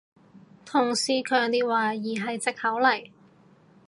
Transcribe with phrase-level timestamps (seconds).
[0.65, 3.11] 同事強烈懷疑係藉口嚟